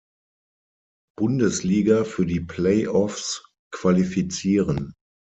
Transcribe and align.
Bundesliga 1.15 2.05
für 2.05 2.25
die 2.25 2.39
Play-Offs 2.39 3.47
qualifizieren. 3.71 4.93